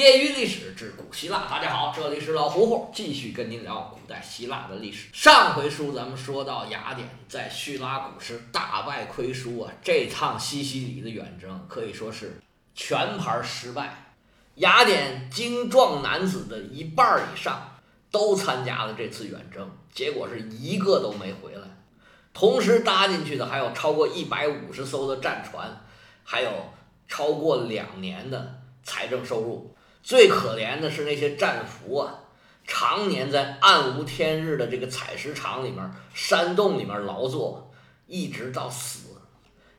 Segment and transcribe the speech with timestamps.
[0.00, 5.10] 业余历史之古希腊，大家好，这里是老胡胡，继续跟您聊古代希腊的历史。
[5.12, 12.40] 上回书咱们说到雅典在叙拉古时大败亏输啊，这趟西西里的远征可以说是
[12.74, 14.14] 全盘失败。
[14.54, 17.76] 雅典精壮男子的一半以上
[18.10, 21.68] 都参加了这次远征，结果是一个都没回来。
[22.32, 25.84] 同时搭进去的还有超过一百五十艘的战船，
[26.24, 26.50] 还有
[27.06, 29.76] 超过两年的财政收入。
[30.02, 32.14] 最可怜的是那些战俘啊，
[32.66, 37.70] 常年在暗无天日的这个采石场里面、山洞里面劳作，
[38.06, 39.08] 一直到死。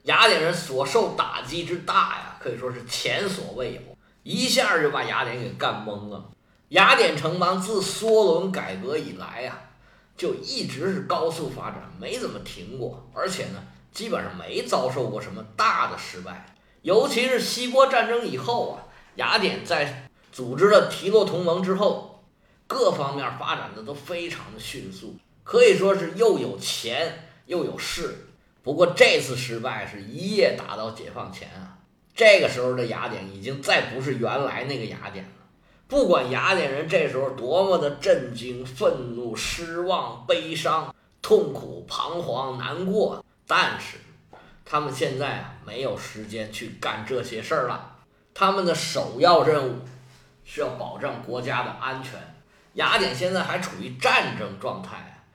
[0.03, 3.81] 雅典人所受打击之大呀，可以说是前所未有，
[4.23, 6.29] 一下就把雅典给干懵了。
[6.69, 9.59] 雅典城邦自梭伦改革以来呀，
[10.17, 16.55] 就一直是高速发展，没怎么停过，而且呢，基本上没遭受过什么大的失败。
[16.81, 18.81] 尤其是希波战争以后啊，
[19.17, 22.23] 雅典在组织了提洛同盟之后，
[22.67, 28.27] 各方面发展的都非常的迅速，可以说是又有钱又有势。
[28.63, 31.77] 不过这次失败是一夜打到解放前啊，
[32.15, 35.31] 这个时候的雅典已经再不是原来那个雅典了。
[35.87, 43.97] 不管雅典人这时候多么的震惊、愤怒、失望、悲伤、痛苦、彷徨、难过，但是
[44.63, 47.97] 他们现在啊没有时间去干这些事儿了，
[48.33, 49.79] 他们的首要任务。
[50.43, 52.13] 是要保障国家的安全。
[52.73, 55.25] 雅典现在还处于战争状态，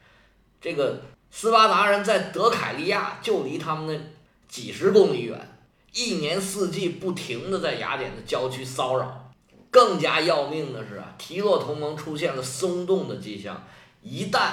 [0.60, 4.00] 这个斯巴达人在德凯利亚就离他们那
[4.48, 5.58] 几十公里远，
[5.92, 9.22] 一年四季不停的在雅典的郊区骚扰。
[9.70, 13.62] 更加要命的是啊，提洛同盟出现了松动的迹象，
[14.00, 14.52] 一旦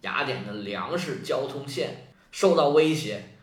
[0.00, 3.36] 雅典的粮食交通线受到威胁，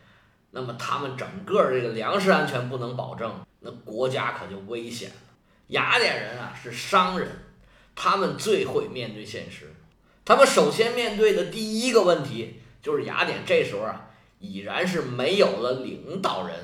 [0.50, 5.16] 那么他们整个这个粮食安全不能保证，那国家可就危险了。
[5.72, 7.28] 雅典人啊是商人，
[7.94, 9.74] 他们最会面对现实。
[10.24, 16.54] 他们首先面对的第一个问题就是雅典这时候啊已然是没有了领导人。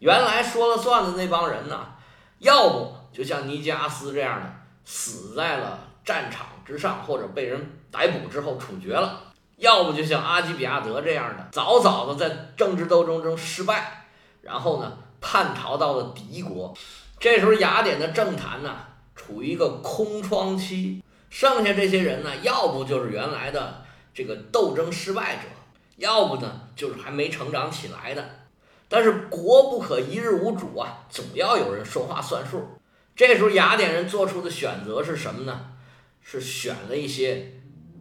[0.00, 1.94] 原来说了算的那帮人呢，
[2.38, 4.52] 要不就像尼加斯这样的
[4.84, 9.08] 死在了战场之上，或者被人逮捕之后处决了；
[9.56, 14.06] 要不就像阿基比亚德这样的，早早的在政治斗争中失败，
[14.42, 16.74] 然后呢叛逃到了敌国。
[17.20, 18.76] 这时候，雅典的政坛呢
[19.16, 23.82] 处于一个空窗期，剩下这些人呢，要不就是原来的
[24.14, 25.42] 这个斗争失败者，
[25.96, 28.24] 要不呢就是还没成长起来的。
[28.88, 32.80] 但是国不可一日无主啊，总要有人说话算数。
[33.16, 35.72] 这时候，雅典人做出的选择是什么呢？
[36.22, 37.54] 是选了一些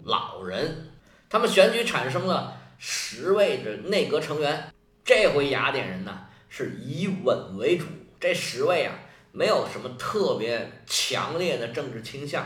[0.03, 0.91] 老人，
[1.27, 4.71] 他们选举产生了十位的内阁成员。
[5.03, 6.19] 这回雅典人呢
[6.49, 7.85] 是以稳为主，
[8.19, 8.93] 这十位啊。
[9.37, 12.43] 没有什么特别强烈的政治倾向，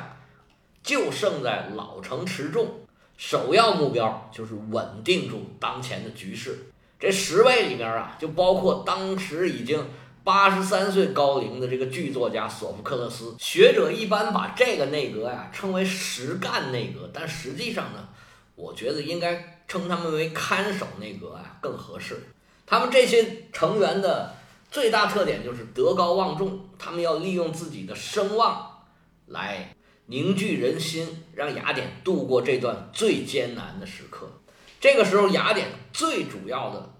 [0.84, 2.82] 就胜在老成持重，
[3.16, 6.70] 首要目标就是稳定住当前的局势。
[7.00, 9.82] 这十位里面啊，就包括当时已经
[10.26, 13.38] 八十三岁高龄的这个剧作家索福克勒斯。
[13.40, 18.10] 学者一般把这个内阁呀称为实干内阁，但实际上呢，
[18.56, 22.22] 我觉得应该称他们为看守内阁啊更合适。
[22.66, 24.41] 他们这些成员的。
[24.72, 28.86] 最大特点就是德高望重，他们要利用自己的声望
[29.26, 34.32] 来凝聚人心，让雅典度过这段最艰难的时刻。
[34.80, 36.94] 这个时候，雅典最主要的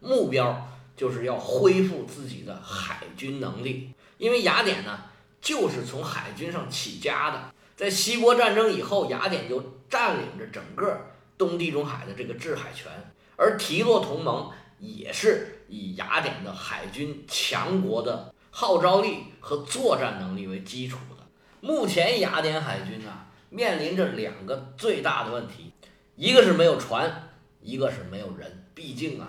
[0.00, 5.04] 目标就是要恢复自己的海军能力，因为雅典呢
[5.40, 7.54] 就是从海军上起家的。
[7.74, 11.00] 在希波战争以后，雅典就占领着整个
[11.38, 12.92] 东地中海的这个制海权，
[13.36, 14.52] 而提洛同盟。
[14.80, 21.24] 也是以雅典的海军强国的号召力和作战能力为基础的。
[21.60, 25.72] 目前雅典海军啊，面临着两个最大的问题，
[26.16, 27.30] 一个是没有船，
[27.60, 28.66] 一个是没有人。
[28.74, 29.28] 毕竟啊，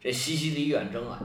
[0.00, 1.20] 这西西里远征啊，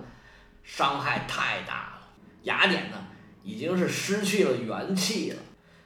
[0.63, 2.07] 伤害太大了。
[2.43, 3.07] 雅典呢，
[3.43, 5.37] 已经是失去了元气了。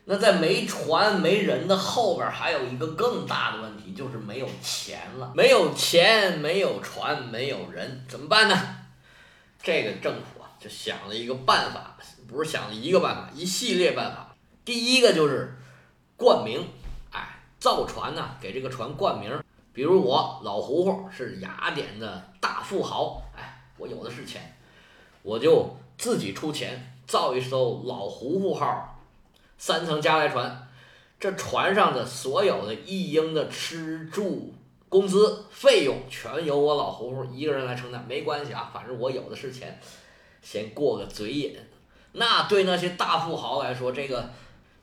[0.10, 5.34] 那在没船没人的后边，还有一个更大的问题，就是没有钱了。
[5.36, 8.56] 没有钱，没有船，没有人，怎么办呢？
[9.62, 14.34] 这个政府啊，就想了一个办法，不是想了一个办法，一系列办法。
[14.64, 15.54] 第一个就是
[16.16, 16.66] 冠名，
[17.12, 19.38] 哎，造船呢，给这个船冠名。
[19.74, 24.58] 比如我老胡胡是雅典的大富豪，哎，我有的是钱，
[25.22, 28.94] 我就自己出钱造一艘老胡胡号。
[29.58, 30.68] 三层加来船，
[31.20, 34.54] 这船上的所有的一应的吃住
[34.90, 39.80] 工资费用，全由我老胡胡一个人来承担，没关系啊，反正我有的是钱，
[40.42, 41.58] 先过个嘴瘾。
[42.14, 44.30] 那对那些大富豪来说，这个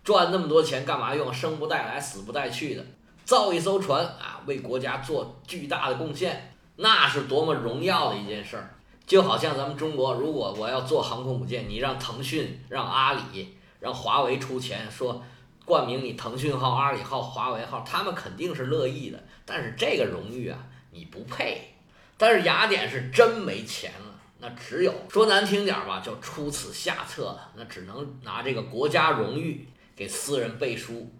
[0.03, 1.33] 赚那么多钱干嘛用？
[1.33, 2.85] 生不带来，死不带去的，
[3.25, 8.75] 造一艘船啊，为国家做巨大的贡献，那是多么荣耀的一件事儿。
[9.07, 15.23] 就好像咱们中国，如果我要做航空母舰，你让腾讯、让阿里、让华为出钱，说
[15.67, 19.23] 冠名你腾讯号、阿里号、华为号，他们肯定是乐意的。
[19.45, 20.59] 但是这个荣誉啊，
[20.91, 21.75] 你不配。
[22.17, 24.19] 但是雅典是真没钱了。
[24.39, 27.53] 那只有说难听点吧，就出此下策了。
[27.57, 31.13] 那只能拿这个国家荣誉给私人背书。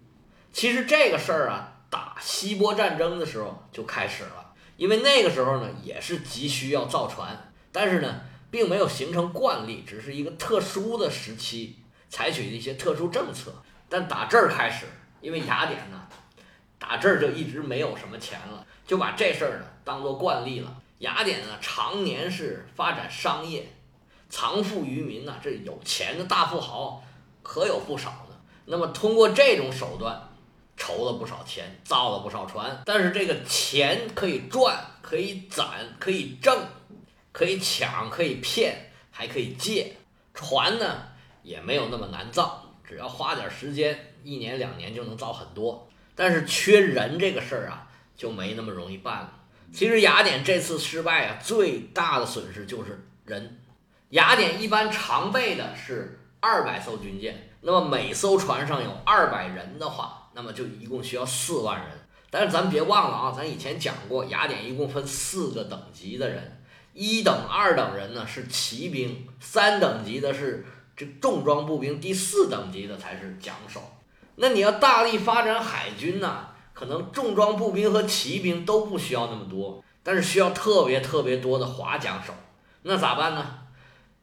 [0.51, 11.77] 其实这个事儿啊，打希波战争的时候就开始了，因为那个时候呢也是急需要造船，但是呢并没有形成惯例，只是一个特殊的时期
[12.09, 13.53] 采取一些特殊政策。
[13.89, 14.87] 但打这儿开始，
[15.21, 16.07] 因为雅典呢
[16.79, 20.77] 打这儿就一直没有什么钱了，就把这事儿呢当做惯例了。
[20.99, 23.67] 雅典呢，常年是发展商业，
[24.29, 25.35] 藏富于民呐。
[25.43, 27.03] 这有钱的大富豪
[27.43, 28.37] 可有不少呢。
[28.65, 30.31] 那么通过这种手段，
[30.77, 32.83] 筹了不少钱，造了不少船。
[32.87, 35.67] 但是这个钱可以赚，可以攒，
[35.99, 36.67] 可以挣，
[37.33, 39.97] 可以抢，可以骗，还可以借。
[40.33, 41.03] 船呢
[41.45, 45.89] 也没有那么难造，只要花点时间，一年两年就能造很多。
[46.17, 47.87] 但是缺人这个事儿啊，
[48.17, 49.33] 就没那么容易办了。
[49.73, 53.61] 其实雅典这次失败啊，最大的损失就是人。
[54.11, 61.89] 雅典一般常备的是二百艘军舰，那么每艘船上有二百人的话，那么就一共需要四万人。
[62.31, 66.63] 但是咱别忘了啊，咱以前讲过，雅典一共分四个等级的人，
[66.93, 70.65] 一等、二等人呢是骑兵，三等级的是
[70.97, 73.81] 这重装步兵，第四等级的才是桨手。
[74.37, 76.49] 那你要大力发展海军呢？
[76.73, 82.33] 可能重装步兵和骑兵都不需要那么多，但是需要特别特别多的划桨手，
[82.83, 83.61] 那咋办呢？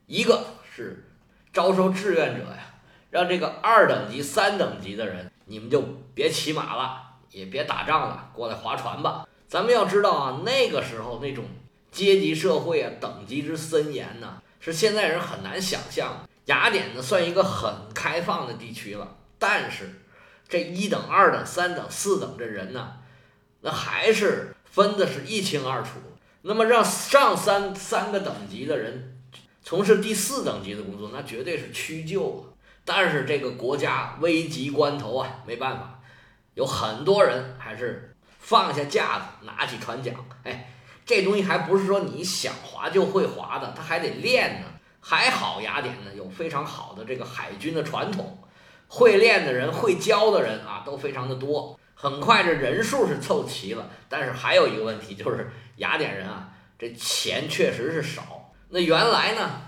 [0.05, 1.09] 一个是
[1.53, 2.75] 招收志愿者呀，
[3.09, 5.81] 让这个二等级、三等级的人，你们就
[6.13, 7.01] 别骑马了，
[7.31, 9.25] 也别打仗了，过来划船吧。
[9.47, 11.45] 咱们要知道啊，那个时候那种
[11.89, 16.29] 阶级社会啊，等级之森严呢，是现在人很难想象的。
[16.51, 19.07] 雅典呢，算一个很开放的地区了，
[19.39, 19.97] 但是。
[20.51, 22.91] 这一等、二等、三等、四等这人呢，
[23.61, 25.91] 那还是分的是一清二楚。
[26.41, 29.17] 那么让上三三个等级的人
[29.63, 32.51] 从事第四等级的工作，那绝对是屈就啊。
[32.83, 36.01] 但是这个国家危急关头啊，没办法，
[36.55, 40.13] 有很多人还是放下架子，拿起船桨。
[40.43, 40.69] 哎，
[41.05, 44.67] 这东西还不是说你想划就会划的，他还得练呢。
[45.01, 48.37] 还好雅典呢有非常好的这个海军的传统。
[48.87, 51.79] 会练的人、会教的人啊，都非常的多。
[51.93, 58.51] 很快这人数是凑齐了，但是还有一个问题，就是雅典人啊，这钱确实是少。
[58.67, 59.61] 那原来呢，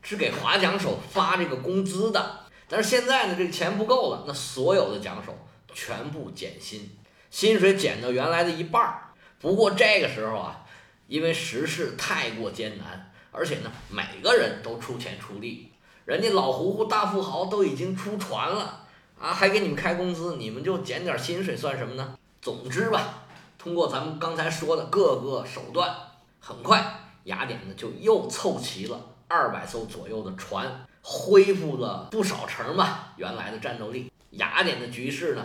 [0.00, 5.36] 是给划桨手发这个工资的，但是现在呢，这个钱不够了，那所有的桨手
[5.74, 6.96] 全部减薪，
[7.28, 9.02] 薪水减到原来的一半儿。
[9.38, 10.64] 不过这个时候啊，
[11.08, 15.72] 因为时势太过艰难，而且呢，每个人都出钱出力。
[16.04, 18.84] 人家老胡胡大富豪都已经出船了
[19.18, 22.16] 啊，还给你们开工资，你们就减点薪水算什么呢？
[22.40, 23.24] 总之吧，
[23.56, 25.96] 通过咱们刚才说的各个手段，
[26.40, 34.10] 很快雅典呢就又凑齐了二百艘左右的船，恢复了不少成吧原来的战斗力。
[34.30, 35.44] 雅典的局势呢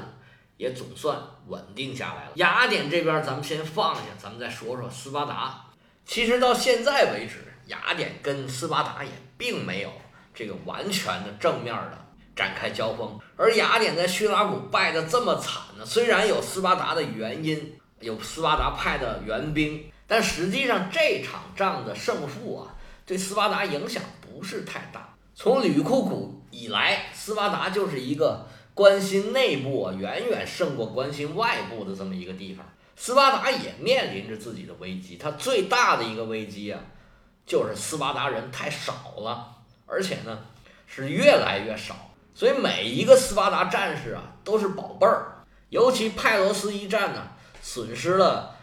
[0.57, 2.31] 也总算稳定下来了。
[2.35, 5.65] 雅典这边咱们先放下，咱们再说说斯巴达。
[6.03, 9.91] 其实到现在为止，雅典跟斯巴达也并没有。
[10.33, 11.97] 这个完全的正面的
[12.35, 15.83] 展开交锋，而雅典在叙拉古败得这么惨呢？
[15.83, 25.15] 虽然有斯巴达的原因，有斯巴达派的援兵，但实际上这场仗的胜负啊，对斯巴达影响不是太大。
[25.33, 32.63] 从吕库古以来，斯巴达就是一个关心内部啊，远远胜过关心外部的这么一个地方。
[32.95, 36.79] 斯巴达也面临着自己的危机，它最大的一个危机啊，
[37.47, 39.55] 就是斯巴达人太少了。
[39.87, 40.37] 而且呢，
[40.85, 41.95] 是越来越少，
[42.35, 45.45] 所以每一个斯巴达战士啊都是宝贝儿。
[45.69, 47.25] 尤其派罗斯一战呢，
[47.61, 48.55] 损失了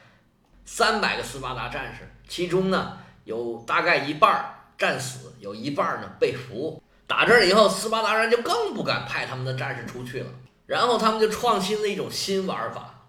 [0.66, 6.82] 三百个斯巴达战士，其中呢有大概一半儿战死，有一半儿呢被俘。
[7.06, 10.30] 打这儿以后，斯巴达人就更不敢派他们的战士出去了。
[10.66, 13.06] 然后他们就创新了一种新玩法，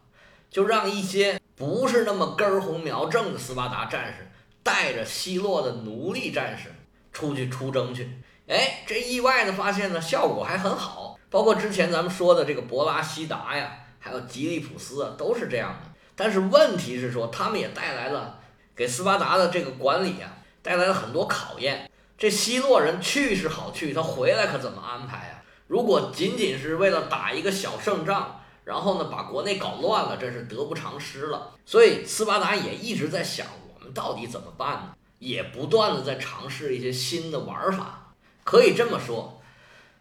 [0.50, 4.30] 就让一些不是那么根红苗正的斯巴达战士
[4.66, 6.74] 带着希洛的奴隶战士。
[7.14, 8.12] 出去出征去，
[8.46, 11.18] 哎，这意外的发现呢，效果还很好。
[11.30, 15.90] 包括之前咱们说的这个博拉西达呀，还有吉利普斯啊，都是这样的。
[16.14, 18.38] 但是问题是说，他们也带来了
[18.76, 20.28] 给斯巴达的这个管理啊，
[20.62, 21.90] 带来了很多考验。
[22.18, 25.42] 这希洛人去是好去，他回来可怎么安排呀？
[25.68, 31.54] 如果仅仅是为了打一个小胜仗，然后呢把国内搞乱了，这是得不偿失了。
[31.66, 33.48] 所以斯巴达也一直在想，
[33.96, 34.96] 到底怎么办呢？
[35.18, 38.14] 也不断的在尝试一些新的玩法。
[38.44, 39.42] 可以这么说，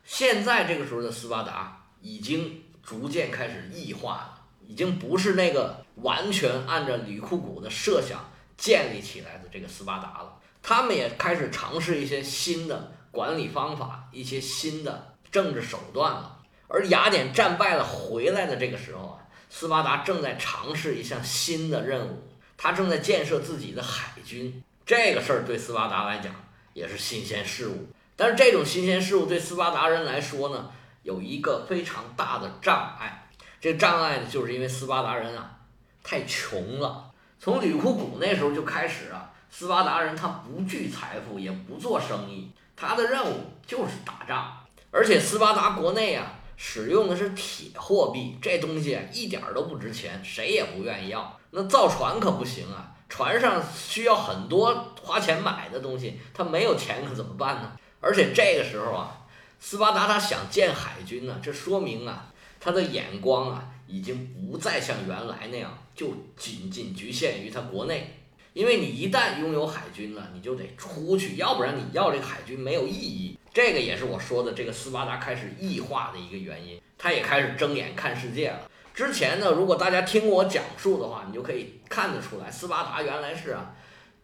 [0.04, 10.38] 现在这个时候的斯巴达已经逐渐开始异化了，已经不是那个完全按照吕库古的设想建立起来的这个斯巴达了。
[10.62, 16.40] 他们也开始尝试一些新的管理方法，一些新的政治手段了。
[16.68, 22.22] 而雅典战败了回来的这个时候啊，斯巴达正在尝试一项新的任务，
[22.56, 24.62] 他正在建设自己的海军。
[24.86, 26.34] 这个事儿对斯巴达来讲
[26.72, 27.88] 也是新鲜事物。
[28.16, 30.70] 但是这种新鲜事物对斯巴达人来说呢，
[31.02, 33.28] 有一个非常大的障碍。
[33.60, 35.58] 这障碍呢，就是因为斯巴达人啊
[36.02, 37.10] 太穷了。
[37.40, 39.30] 从吕库古那时候就开始啊。
[39.50, 44.52] 斯巴达人他不聚财富，也不做生意，他的任务就是打仗。
[44.90, 51.38] 而且斯巴达国内啊，使用的是铁货币，这东西一点都不值钱，谁也不愿意要。
[51.56, 57.72] 那造船可不行啊，船上需要很多花钱买的东西，他没有钱可怎么办呢？
[58.00, 59.24] 而且这个时候啊，
[59.60, 68.18] 斯巴达他想建海军呢，这说明啊，他的眼光啊，已经不再像原来那样，就仅仅局限于他国内。
[68.52, 73.38] 因为你一旦拥有海军了，你就得出去，要不然你要这个海军没有意义。
[73.52, 78.68] 这个也是我说的这个斯巴达开始异化的一个原因，他也开始睁眼看世界了。
[78.94, 83.74] 之前呢，如果大家听我讲述的话，你就可以看得出来，斯巴达原来是啊，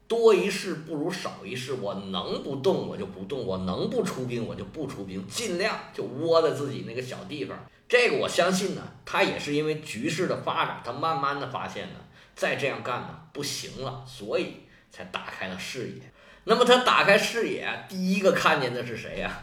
[0.07, 7.59] 多一事不如少一事，我能不动我就不动，我能不出兵我就不出兵，尽量就窝在自己那个小地方。
[7.89, 11.99] 这个我相信呢，他也是因为局势的发展，他慢慢的发现呢。
[12.37, 14.55] 再这样干呢不行了，所以
[14.91, 16.03] 才打开了视野。
[16.45, 19.43] 那么他打开视野，第一个看见的是谁呀？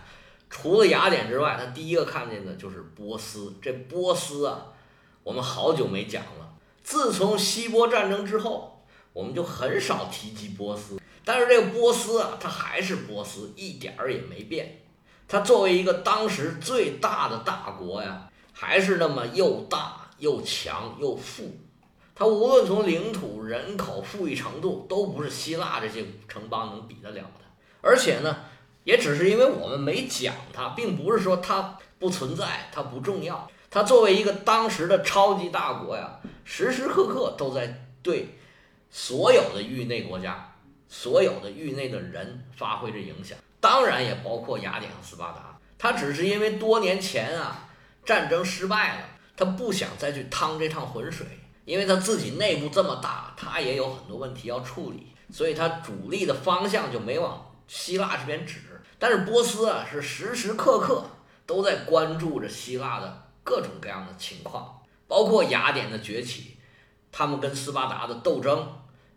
[0.49, 3.53] 除了雅典之外，他第一个看见的就是波斯。
[3.61, 4.67] 这波斯啊，
[5.27, 6.53] 我们好久没讲了。
[6.81, 8.81] 自从希波战争之后，
[9.11, 10.97] 我们就很少提及波斯。
[11.25, 14.85] 但是这个波斯啊，它还是波斯，一点儿也没变。
[15.27, 21.57] 它作为一个当时最大的大国呀，还是那么又大又强又富。
[22.15, 27.41] 它无论从领土、人口、富裕程度，都不是希腊这些城邦能比得了的。
[27.81, 28.33] 而且呢，
[28.85, 33.49] 也只是因为我们没讲它，并不是说它不存在，它不重要。
[33.69, 38.37] 它作为一个当时的超级大国呀，时时刻刻都在对
[38.89, 40.53] 所有的域内国家、
[40.87, 43.37] 所有的域内的人发挥着影响。
[43.59, 45.57] 当然也包括雅典和斯巴达。
[45.77, 47.67] 它只是因为多年前啊
[48.05, 51.25] 战争失败了，他不想再去趟这趟浑水。
[51.65, 58.61] 因为他自己内部这么大，他也有很多问题要处理，所以他主力的方向就没往希腊这边指。
[58.97, 61.03] 但是波斯啊，是时时刻刻
[61.47, 66.57] 都在关注着希腊的各种各样的情况，包括雅典的崛起，
[67.11, 68.67] 他们跟斯巴达的斗争，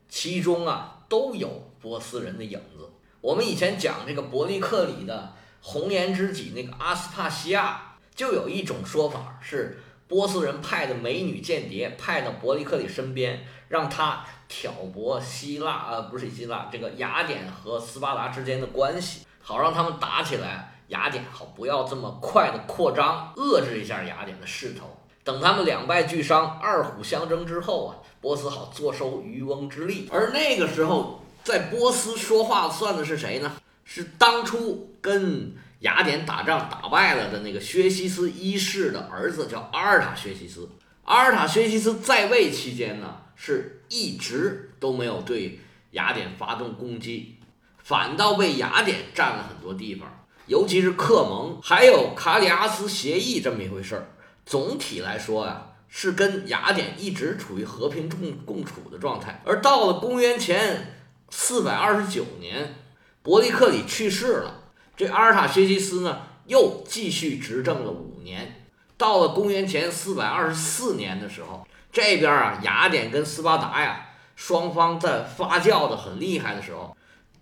[0.09, 2.91] 其中啊都有波斯人的影子。
[3.21, 9.83] 我们以前讲这个伯利克里的红颜知己那个阿斯帕西亚，就有一种说法是。
[10.11, 20.70] 波斯人派的美女间谍派到伯利克里身边，让他挑拨希腊，呃，不是希腊，这个雅典和斯巴达之间的关系，好让他们打起来。
[20.91, 24.97] 雅典好不要这么快的扩张，遏制一下雅典的势头。
[25.25, 30.09] 等他们两败俱伤，二虎相争之后啊，波斯好坐收渔翁之利。
[30.13, 33.53] 而那个时候，在波斯说话算的是谁呢？
[33.85, 35.57] 是当初跟。
[35.81, 40.69] 雅典打仗打败了的那个薛西斯一世的儿子叫阿尔塔薛西斯。
[41.05, 45.59] 阿尔塔薛西斯在位期间呢，是一直都没有对
[45.93, 47.39] 雅典发动攻击，
[47.79, 50.20] 反倒被雅典占了很多地方，
[50.51, 54.11] 尤其是克蒙，还有卡里阿斯协议这么一回事儿。
[54.45, 59.41] 总体来说呀，是跟雅典一直处于和平共共处的状态。
[59.47, 62.75] 而到了公元前四百二十九年，
[63.23, 64.65] 伯利克里去世了。
[64.97, 68.67] 这阿尔塔薛西斯呢，又继续执政了五年。
[68.99, 74.05] 到了公元前四百二十四年的时候，这边啊，雅典跟斯巴达呀，
[74.35, 76.97] 双方在发酵的很厉害的时候，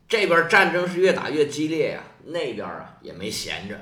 [0.09, 3.79] 这边战争是越打越激烈呀，那边啊也没闲着。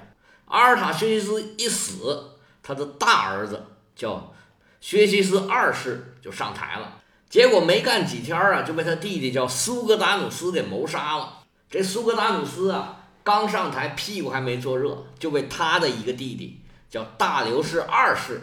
[0.47, 3.64] 阿尔塔薛西斯一死，他的大儿子
[3.95, 4.35] 叫
[4.80, 7.00] 薛西斯二世就上台了。
[7.28, 11.42] 结果没干几天啊，就被他弟弟叫苏格达努斯给谋杀了。
[11.71, 13.02] 这苏格达努斯啊。
[13.23, 18.40] 刚上台，屁股还没坐热，就被他的一个弟弟叫大流士二世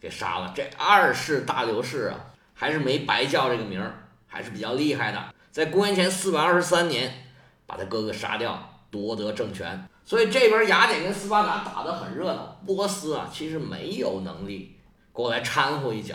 [0.00, 0.52] 给杀了。
[0.56, 2.18] 这二世大流士啊，
[2.52, 5.32] 还是没白叫这个名儿，还是比较厉害的。
[5.52, 7.23] 在公元前四百二十三年，
[7.66, 9.88] 把他哥哥杀掉，夺得政权。
[10.04, 14.76] 所以这边雅典跟斯巴达打得很热闹，波斯啊其实没有能力
[15.12, 16.14] 过来掺和一脚，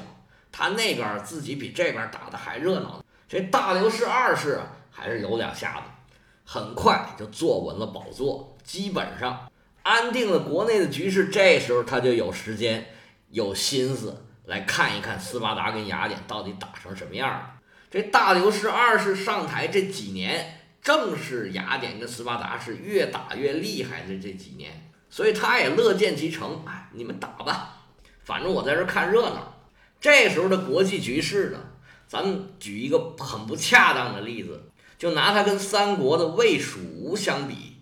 [0.51, 3.03] 他那边自己比这边打得还热闹。
[3.27, 4.60] 这大流士二世
[4.91, 6.13] 还是有两下子，
[6.46, 9.50] 很快就坐稳了宝座，基本上
[9.82, 11.29] 安定了国内的局势。
[11.29, 12.94] 这时候他就有时间、
[13.32, 17.53] 有心思来看一看斯巴达跟雅典到底打成什么样了。
[17.89, 20.58] 这大流士二世上台这几年。
[20.82, 26.64] 正是雅典跟斯巴达是越打越厉害的这几年，所以他也乐见其成。
[26.66, 27.84] 哎，你们打吧，
[28.24, 29.56] 反正我在这看热闹。
[30.00, 31.60] 这时候的国际局势呢，
[32.08, 37.76] 咱们举一个很不恰当的例子，就拿它跟三国的魏蜀吴相比，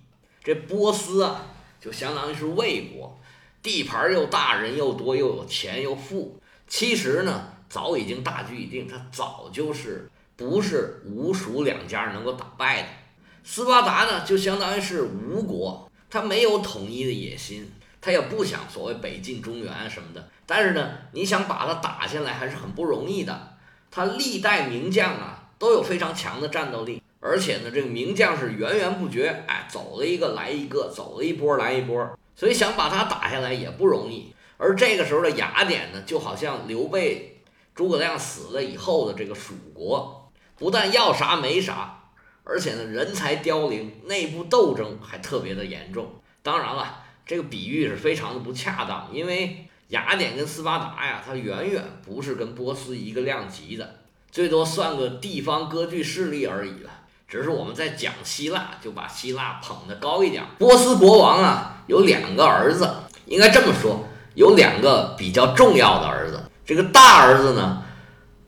[0.44, 1.46] 这波斯啊，
[1.80, 3.20] 就相当于是魏国，
[3.62, 6.42] 地盘又大，人又多，又有钱又富。
[6.68, 10.10] 其实呢，早已经大局已定，他早就是。
[10.38, 12.88] 不是吴蜀两家能够打败的，
[13.44, 20.30] 斯巴达呢就相当于是吴国，他没有统一的野心，他也不想所谓北进中原什么的。
[20.46, 23.58] 但是呢，你想把他打下来还是很不容易的。
[23.90, 34.32] 他历代名将啊都有非常强的战斗力，而且呢这个名将是源源不绝，哎，走了一个来一个，走了一波来一波，所以想把他打下来也不容易。
[34.58, 37.42] 而这个时候的雅典呢，就好像刘备、
[37.74, 40.27] 诸葛亮死了以后的这个蜀国。
[40.58, 42.00] 不但要啥没啥，
[42.44, 46.10] 而且呢人才凋零，内部斗争还特别的严重。
[46.42, 53.98] 当然了，这个比喻是非常的不恰当，因为雅典跟斯巴达呀，它远远不是跟波斯一个量级的，
[54.32, 56.90] 最多算个地方割据势力而已了。
[57.28, 60.44] 只是我们在讲希腊，就把希腊捧得高一点。
[60.58, 62.90] 波斯国王啊有两个儿子，
[63.26, 66.42] 应该这么说，有两个比较重要的儿子。
[66.66, 67.84] 这个大儿子呢，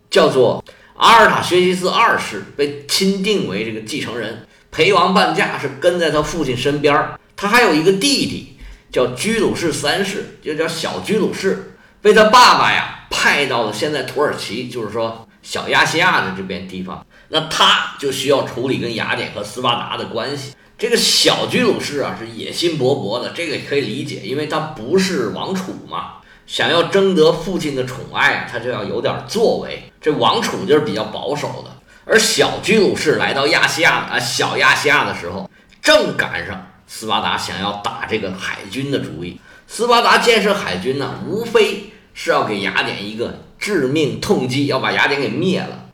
[0.09, 0.63] 叫做。
[0.99, 7.17] 阿尔塔薛西斯二世被钦定为这个继承人，陪王伴驾是跟在他父亲身边儿。
[7.37, 8.57] 他还有一个弟弟
[8.91, 17.05] 叫居鲁士三世，就叫小居鲁士，被他爸爸呀派到了现在土耳其，就是说小亚细亚的这边地方。
[17.29, 20.53] 那他就需要处理跟雅典和斯巴达的关系。
[20.77, 26.15] 这个小居鲁士啊是野心勃勃的，这个可以理解，因为他不是王储嘛。
[26.49, 29.83] 想要争得父亲的宠爱，他就要有点作为。
[30.01, 31.69] 这王储就是比较保守的，
[32.05, 35.47] 而小居鲁士来到亚细亚啊，小亚细亚的时候，
[35.79, 39.39] 正赶上斯巴达想要打这个海军的主意。
[39.67, 45.85] 斯巴达建设海军呢，无非是要给雅典一个致命痛击，要把雅典给灭了，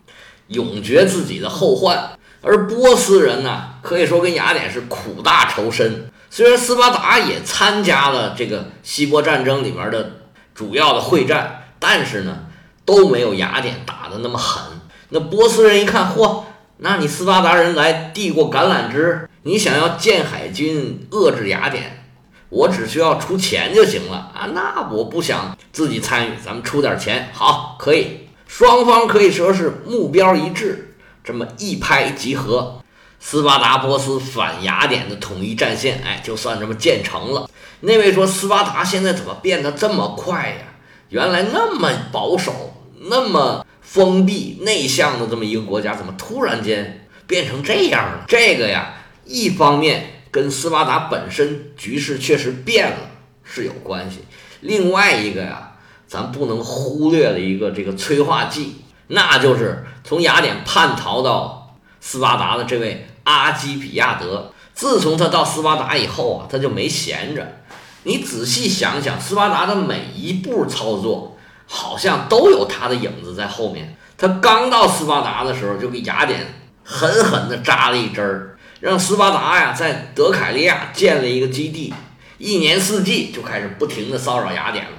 [0.48, 2.12] 永绝自己的后患。
[2.41, 6.10] 而波斯人呢，可以说跟雅典是苦大仇深。
[6.30, 10.22] 虽然斯巴达也参加了这个希波战争里面的。
[10.56, 12.48] 主要的会战，但是呢，
[12.86, 14.63] 都没有雅典打的那么狠。
[15.10, 16.44] 那波斯人一看，嚯，
[16.78, 22.06] 那你斯巴达人来递过橄榄枝，你想要建海军遏制雅典，
[22.50, 24.48] 我只需要出钱就行了啊！
[24.54, 32.82] 那我不想自己参与，咱们出点钱，好，可以，双方可以说是目标一致，这么一拍即合，
[33.19, 37.49] 斯巴达波斯反雅典的统一战线，哎，就算这么建成了。
[37.82, 40.65] 那位说：“斯巴达现在怎么变得这么快呀？
[41.10, 42.73] 原来那么保守、
[43.10, 48.25] 那么封闭、内向的这么一个国家，怎么突然间变成这样了？
[48.28, 48.93] 这个呀，
[49.25, 52.97] 一方面跟斯巴达本身局势确实变了
[53.43, 54.19] 是有关系，
[54.62, 55.73] 另外一个呀，
[56.08, 61.64] 咱不能忽略了一个这个催化剂，那就是从雅典叛逃到
[62.06, 64.52] 斯巴达的这位阿基比亚德。
[64.76, 67.62] 自从他到斯巴达以后啊，他就没闲着。”
[68.08, 73.98] 你仔细想想，斯巴达的每一步操作，好像都有他的影子在后面。
[74.15, 81.91] 他刚到斯巴达的时候，就给雅典狠狠地扎了一针儿，让斯巴达呀在德凯利亚建了一个基地，
[82.38, 84.91] 一年四季就开始不停地骚扰雅典了。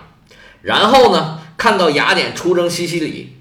[0.62, 3.35] 然后呢，看到雅典出征西西里，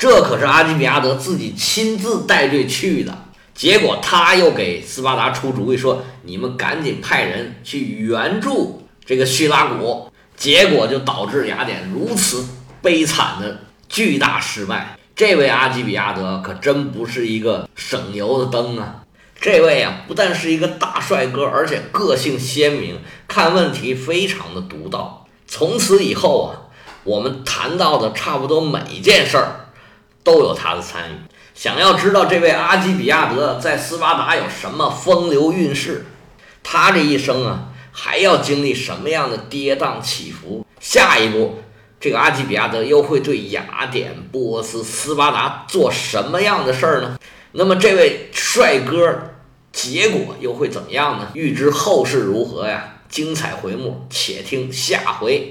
[0.00, 12.48] 这可是阿基米亚德自己亲自带队去的，结果他又给斯巴达出主意说：“你们赶紧派人去援助。”这个叙拉古，结果就导致雅典如此
[12.80, 13.60] 悲惨的
[13.90, 14.96] 巨大失败。
[15.14, 19.02] 这位阿基比亚德可真不是一个省油的灯啊！
[19.38, 25.26] 这位啊，不但是一个大帅哥，而且个性鲜明，看问题非常的独到。
[25.46, 26.72] 从此以后啊，
[27.04, 29.66] 我们谈到的差不多每一件事儿
[30.22, 31.14] 都有他的参与。
[31.54, 36.06] 想要知道这位阿基比亚德在斯巴达有什么风流韵事，
[36.62, 37.66] 他这一生啊。
[37.92, 40.64] 还要经历什么样的跌宕起伏？
[40.78, 41.58] 下一步，
[41.98, 47.18] 这个阿基比亚德又会对雅典、波斯、斯巴达做什么样的事儿呢？
[47.52, 49.32] 那么，这位帅哥
[49.72, 51.28] 结果又会怎么样呢？
[51.34, 52.94] 欲知后事如何呀？
[53.08, 55.48] 精彩回目，且听下回。